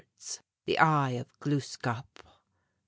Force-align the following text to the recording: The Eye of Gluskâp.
The 0.65 0.79
Eye 0.79 1.11
of 1.11 1.27
Gluskâp. 1.39 2.07